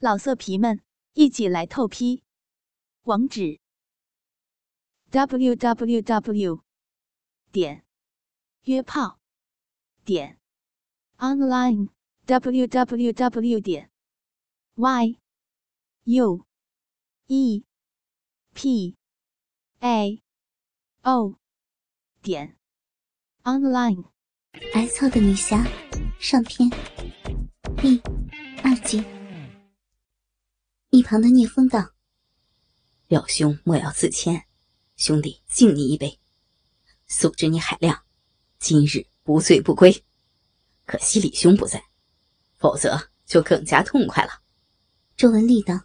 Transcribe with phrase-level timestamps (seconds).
[0.00, 0.80] 老色皮们，
[1.14, 2.22] 一起来透批！
[3.02, 3.58] 网址
[5.10, 6.62] ：w w w
[7.50, 7.84] 点
[8.62, 9.18] 约炮
[10.04, 10.38] 点
[11.16, 11.88] online
[12.26, 13.90] w w w 点
[14.76, 15.18] y
[16.04, 16.46] u
[17.26, 17.64] e
[18.54, 18.96] p
[19.80, 20.22] a
[21.02, 21.40] o
[22.22, 22.56] 点
[23.42, 24.04] online。
[24.74, 25.66] 挨操的女侠
[26.20, 26.70] 上篇
[27.76, 28.00] 第
[28.62, 29.17] 二集。
[30.90, 31.90] 一旁的聂风道
[33.08, 34.46] ：“表兄莫要自谦，
[34.96, 36.18] 兄弟敬你一杯，
[37.06, 38.04] 素知你海量，
[38.58, 40.02] 今日不醉不归。
[40.86, 41.84] 可惜李兄不在，
[42.56, 44.40] 否则就更加痛快了。”
[45.14, 45.78] 周文丽道：“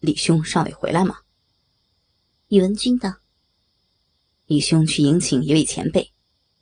[0.00, 1.20] 李兄尚未回来吗？”
[2.48, 3.14] 宇文君道
[4.46, 6.12] ：“李兄去迎请一位前辈，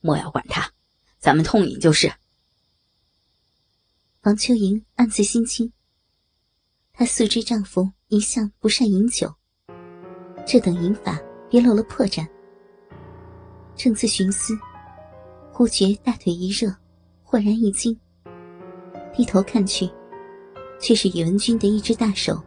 [0.00, 0.70] 莫要管他，
[1.18, 2.12] 咱们痛饮就是。”
[4.20, 5.72] 王秋莹暗自心惊。
[6.98, 9.32] 她素知丈夫一向不善饮酒，
[10.44, 11.16] 这等饮法
[11.48, 12.26] 别露了破绽。
[13.76, 14.52] 正自寻思，
[15.52, 16.74] 忽觉大腿一热，
[17.22, 17.96] 豁然一惊。
[19.14, 19.88] 低头看去，
[20.80, 22.42] 却是宇文君的一只大手，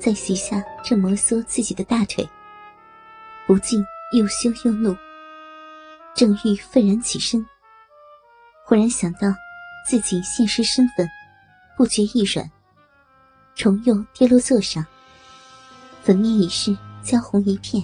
[0.00, 2.28] 在膝下正摩挲自己的大腿。
[3.46, 3.84] 不禁
[4.18, 4.96] 又羞又怒，
[6.12, 7.46] 正欲愤然起身，
[8.64, 9.32] 忽然想到
[9.88, 11.08] 自己现实身份，
[11.76, 12.50] 不觉一软。
[13.56, 14.84] 重又跌落座上，
[16.02, 17.82] 粉面已是焦红一片。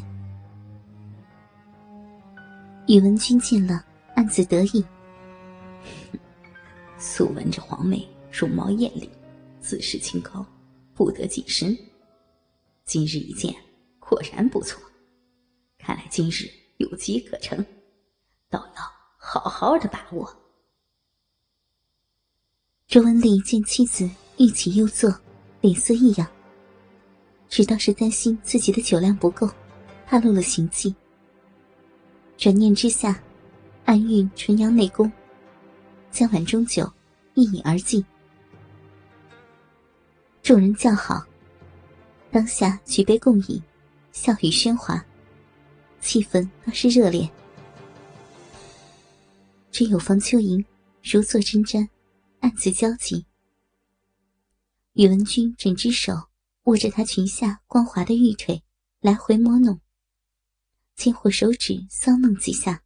[2.86, 3.82] 宇文君见了，
[4.14, 4.84] 暗自得意。
[6.98, 9.10] 素闻这皇妹容貌艳丽，
[9.62, 10.44] 自视清高，
[10.94, 11.74] 不得近身。
[12.84, 13.54] 今日一见，
[13.98, 14.78] 果然不错。
[15.78, 17.64] 看来今日有机可乘，
[18.50, 18.82] 倒要
[19.16, 20.30] 好好的把握。
[22.86, 25.10] 周文丽见妻子欲起又坐。
[25.62, 26.28] 脸色异样，
[27.48, 29.48] 只道是担心自己的酒量不够，
[30.04, 30.92] 怕露了行迹。
[32.36, 33.22] 转念之下，
[33.84, 35.10] 暗运纯阳内功，
[36.10, 36.92] 将碗中酒
[37.34, 38.04] 一饮而尽。
[40.42, 41.24] 众人叫好，
[42.32, 43.62] 当下举杯共饮，
[44.10, 45.00] 笑语喧哗，
[46.00, 47.30] 气氛倒是热烈。
[49.70, 50.62] 只有房秋莹
[51.04, 51.88] 如坐针毡，
[52.40, 53.24] 暗自焦急。
[54.94, 56.28] 宇文君整只手
[56.64, 58.62] 握着她裙下光滑的玉腿，
[59.00, 59.80] 来回摸弄，
[60.96, 62.84] 轻火手指搔弄几下。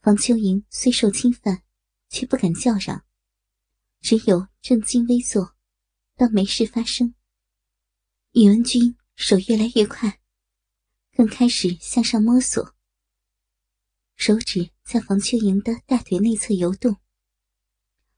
[0.00, 1.64] 房秋莹虽受侵犯，
[2.08, 3.04] 却不敢叫嚷，
[4.00, 5.56] 只有正襟危坐，
[6.14, 7.12] 当没事发生。
[8.30, 10.20] 宇文君手越来越快，
[11.16, 12.72] 更开始向上摸索，
[14.14, 16.98] 手指在房秋莹的大腿内侧游动，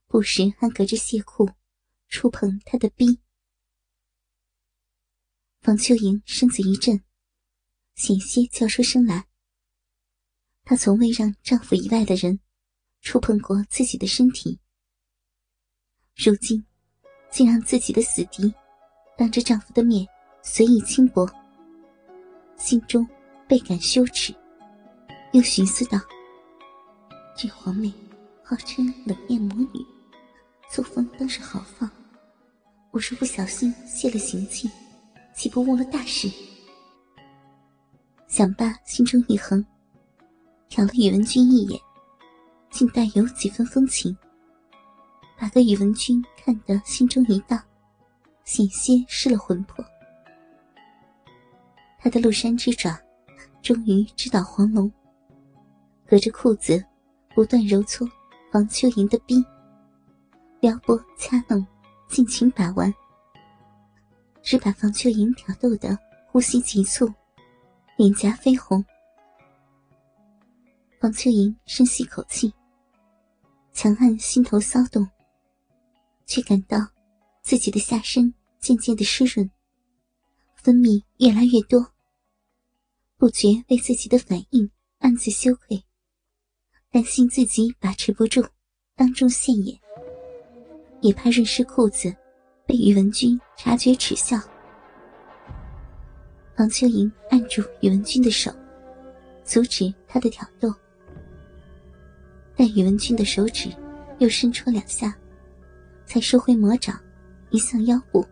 [0.06, 1.49] 不时还隔着亵裤。
[2.08, 3.20] 触碰他的逼，
[5.60, 7.02] 房秋莹身子一震，
[7.94, 9.26] 险些叫出声来。
[10.64, 12.41] 她从未让丈夫以外的人
[13.02, 14.58] 触碰过自己的身体，
[16.16, 16.64] 如今
[17.30, 18.52] 竟让自己的死敌
[19.16, 20.06] 当着丈夫的面
[20.42, 21.28] 随意轻薄，
[22.56, 23.06] 心中
[23.46, 24.34] 倍感羞耻，
[25.32, 25.98] 又寻思道
[27.36, 27.92] ：“这皇妹
[28.42, 29.97] 号称冷艳魔女，
[30.71, 31.91] 作风倒是豪放。”
[32.91, 34.69] 我若不小心泄了行迹，
[35.34, 36.29] 岂不误了大事？
[38.27, 39.65] 想罢，心中一横，
[40.71, 41.79] 瞟了宇文君一眼，
[42.71, 44.17] 竟带有几分风情，
[45.39, 47.62] 把个宇文君看得心中一荡，
[48.45, 49.85] 险些失了魂魄。
[51.99, 52.99] 他的鹿山之爪
[53.62, 54.91] 终于直捣黄龙，
[56.06, 56.83] 隔着裤子
[57.35, 58.09] 不断揉搓
[58.50, 59.45] 房秋莹的逼，
[60.60, 61.66] 撩拨掐弄。
[62.08, 62.91] 尽情把玩，
[64.42, 65.94] 只把房秋莹挑逗的
[66.26, 67.06] 呼吸急促，
[67.98, 68.82] 脸颊绯红。
[70.98, 72.50] 房秋莹深吸口气，
[73.74, 75.06] 强按心头骚动，
[76.24, 76.78] 却感到
[77.42, 79.50] 自己的下身渐渐的湿润，
[80.54, 81.93] 分泌越来越多，
[83.19, 84.70] 不觉为自己的反应
[85.00, 85.84] 暗自羞愧，
[86.90, 88.43] 担心自己把持不住，
[88.96, 89.78] 当众现眼。
[91.00, 92.15] 也怕润湿裤子，
[92.67, 94.39] 被宇文君察觉耻笑。
[96.56, 98.53] 房秋莹按住宇文君的手，
[99.45, 100.75] 阻止他的挑逗。
[102.56, 103.71] 但宇文君的手指
[104.19, 105.17] 又伸戳两下，
[106.05, 106.99] 才收回魔掌，
[107.50, 108.27] 移向腰部。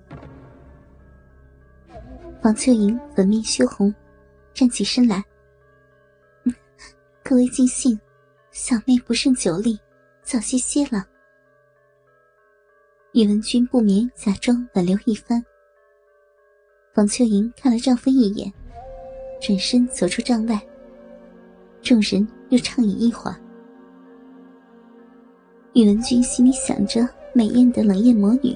[2.42, 3.94] 房秋莹粉面羞红，
[4.52, 5.24] 站起身来
[7.22, 7.98] ：“各位尽兴，
[8.50, 9.78] 小妹不胜酒力，
[10.22, 11.06] 早些歇了。”
[13.16, 15.42] 宇文君不免假装挽留一番。
[16.92, 18.52] 房秋莹看了丈夫一眼，
[19.40, 20.60] 转身走出帐外。
[21.80, 23.36] 众人又畅饮一会儿。
[25.72, 28.54] 宇文君心里想着美艳的冷艳魔女，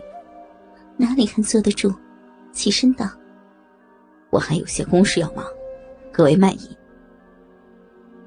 [0.99, 1.95] 哪里还坐得住？
[2.53, 3.09] 起身道
[4.29, 5.43] ：“我还有些公事要忙，
[6.13, 6.77] 各位慢饮。”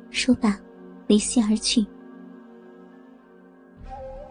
[0.10, 0.60] 说罢，
[1.06, 1.86] 离席而去。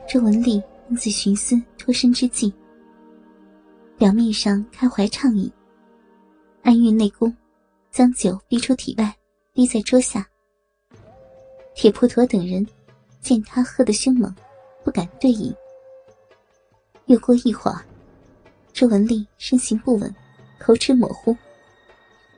[0.08, 0.60] 周文丽
[0.92, 2.52] 暗自寻思脱身之计，
[3.96, 5.50] 表面上开怀畅饮，
[6.64, 7.34] 暗运内功，
[7.90, 9.16] 将酒逼出体外，
[9.54, 10.28] 滴在桌下。
[11.74, 12.66] 铁扑陀等人
[13.22, 14.36] 见他喝得凶猛，
[14.84, 15.50] 不敢对饮。
[17.06, 17.82] 又过一会儿，
[18.74, 20.14] 周文丽身形不稳，
[20.58, 21.34] 口齿模糊。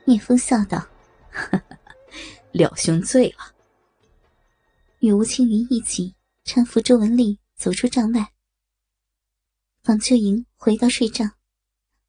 [0.05, 0.81] 聂风笑道
[2.53, 3.53] ：“廖兄醉了。”
[4.99, 6.15] 与吴青云一起
[6.45, 8.25] 搀扶周文丽走出帐外。
[9.85, 11.31] 房秋莹回到睡帐，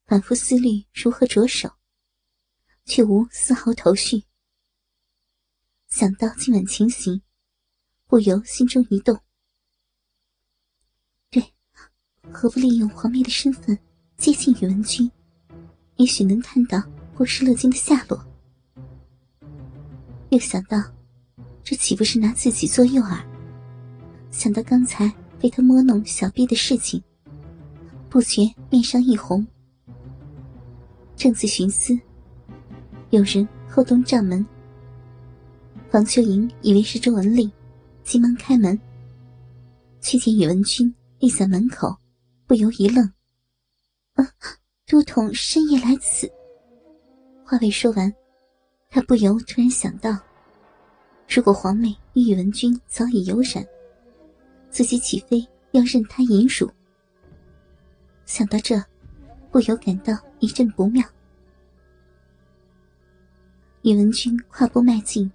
[0.07, 1.69] 反复思虑如何着手，
[2.85, 4.23] 却无丝毫头绪。
[5.87, 7.21] 想到今晚情形，
[8.07, 9.21] 不由心中一动。
[11.29, 11.53] 对，
[12.31, 13.77] 何不利用皇妹的身份
[14.17, 15.11] 接近宇文君，
[15.97, 16.81] 也许能看到
[17.13, 18.27] 波失乐金的下落。
[20.29, 20.81] 又想到，
[21.63, 23.23] 这岂不是拿自己做诱饵？
[24.31, 25.07] 想到刚才
[25.39, 27.03] 被他摸弄小臂的事情，
[28.17, 29.45] 不觉面上一红。
[31.15, 31.95] 正自寻思，
[33.11, 34.43] 有人后动帐门。
[35.91, 37.47] 房秋莹以为是周文丽，
[38.03, 38.75] 急忙开门，
[40.01, 41.95] 却见宇文君立在门口，
[42.47, 43.05] 不由一愣
[44.17, 44.27] ：“啊，
[44.87, 46.27] 都统深夜来此。”
[47.45, 48.11] 话未说完，
[48.89, 50.17] 他不由突然想到，
[51.29, 53.63] 如果皇妹与宇文君早已有染，
[54.71, 55.39] 自己岂非
[55.69, 56.67] 要任他淫辱？
[58.27, 58.75] 想到这，
[59.51, 61.01] 不由感到一阵不妙。
[63.83, 65.31] 宇文君跨步迈进。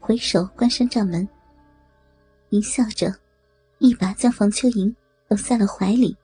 [0.00, 1.28] 回首关上帐门，
[2.48, 3.14] 淫笑着，
[3.78, 4.96] 一把将房秋莹
[5.28, 6.16] 搂在了怀里。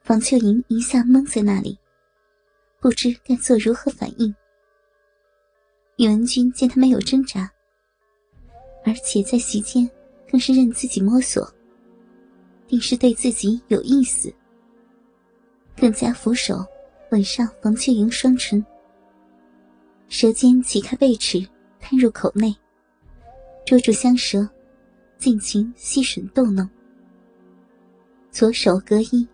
[0.00, 1.78] 房秋莹一下懵在那里，
[2.80, 4.34] 不知该做如何反应。
[5.96, 7.52] 宇文君见他没有挣扎，
[8.84, 9.90] 而且在席间
[10.30, 11.52] 更是任自己摸索，
[12.68, 14.32] 定是对自己有意思，
[15.76, 16.64] 更加俯首
[17.10, 18.64] 吻上房秋莹双唇，
[20.08, 21.44] 舌尖挤开贝齿。
[21.80, 22.54] 探入口内，
[23.64, 24.46] 捉住香舌，
[25.16, 26.68] 尽情吸吮逗弄。
[28.32, 29.26] 左手隔衣，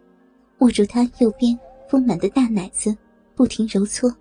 [0.59, 1.59] 握住他右边
[1.89, 2.95] 丰满的大奶子，
[3.35, 4.15] 不停揉搓；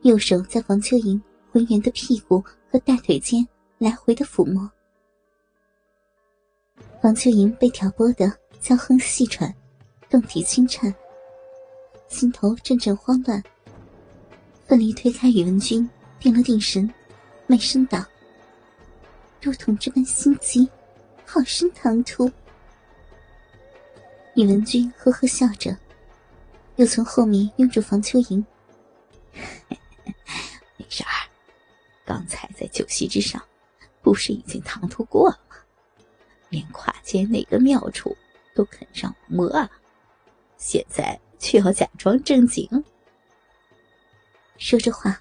[0.00, 1.22] 右手在房秋莹
[1.52, 4.68] 浑圆的屁股和大腿间来回的抚摸。
[7.02, 9.52] 房秋莹被挑拨得娇哼细喘，
[10.08, 10.94] 动体轻颤，
[12.06, 13.42] 心头阵阵慌乱，
[14.68, 15.90] 奋力推开宇文君。
[16.20, 16.88] 定了定神，
[17.48, 18.06] 媚声道
[19.42, 20.70] ：“都统这般心急，
[21.26, 22.30] 好生唐突。”
[24.36, 25.76] 宇文君呵呵笑着，
[26.76, 28.46] 又从后面拥住房秋莹
[30.78, 31.26] ：“没事儿，
[32.04, 33.42] 刚才在酒席之上，
[34.00, 35.51] 不是已经唐突过了吗？
[36.52, 38.16] 连胯间那个妙处
[38.54, 39.68] 都肯让我摸了，
[40.58, 42.68] 现在却要假装正经。”
[44.58, 45.18] 说着话。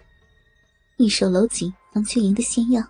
[0.98, 2.84] 一手搂紧房秋莹的纤腰，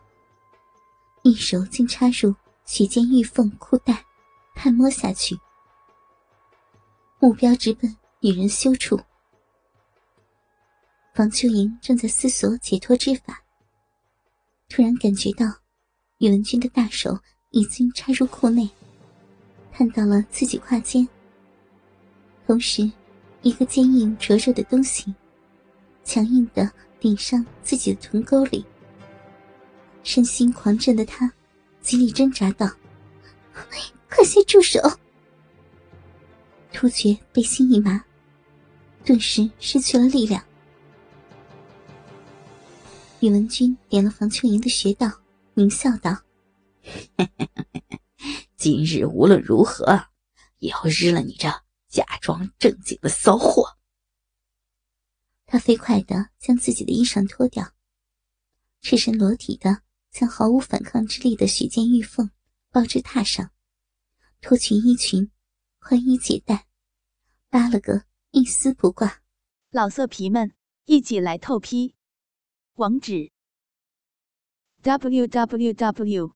[1.24, 4.04] 一手竟插入许间玉凤裤带，
[4.54, 5.34] 探摸下去，
[7.20, 9.00] 目标直奔女人羞处。
[11.16, 13.42] 房秋莹正在思索解脱之法，
[14.68, 15.46] 突然感觉到
[16.18, 17.18] 宇文君的大手
[17.52, 18.70] 已经插入裤内，
[19.72, 21.08] 探到了自己胯间，
[22.46, 22.92] 同时，
[23.44, 25.14] 一个坚硬灼热的东西，
[26.04, 26.70] 强硬的。
[27.02, 28.64] 顶上自己的臀沟里，
[30.04, 31.34] 身心狂震的他，
[31.82, 32.70] 极力挣扎道
[34.08, 34.80] ：“快些住手！”
[36.72, 38.06] 突厥背心一麻，
[39.04, 40.44] 顿时失去了力量。
[43.20, 45.12] 宇文君点了房秋莹的穴道，
[45.56, 46.16] 狞笑道
[48.58, 50.10] ：“今日无论如何，
[50.60, 51.48] 也要日了你这
[51.88, 53.78] 假装正经的骚货。”
[55.46, 57.74] 他飞快的将自己的衣裳脱掉，
[58.82, 62.32] 赤身裸体的将毫无反抗之力的许间玉凤
[62.70, 63.52] 抱至榻上，
[64.40, 65.30] 脱去衣裙，
[65.80, 66.68] 宽衣解带，
[67.50, 69.22] 扒了个一丝不挂。
[69.72, 70.54] 老色皮们，
[70.86, 71.96] 一起来透批！
[72.76, 73.32] 网址
[74.82, 76.36] ：w w w.